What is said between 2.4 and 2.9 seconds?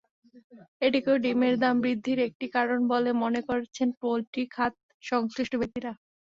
কারণ